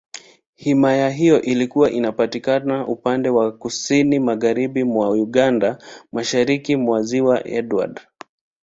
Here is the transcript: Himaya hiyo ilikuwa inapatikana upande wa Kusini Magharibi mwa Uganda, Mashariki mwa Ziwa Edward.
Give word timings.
Himaya 0.55 1.09
hiyo 1.09 1.41
ilikuwa 1.41 1.91
inapatikana 1.91 2.87
upande 2.87 3.29
wa 3.29 3.51
Kusini 3.51 4.19
Magharibi 4.19 4.83
mwa 4.83 5.09
Uganda, 5.11 5.77
Mashariki 6.11 6.75
mwa 6.75 7.01
Ziwa 7.01 7.47
Edward. 7.47 8.01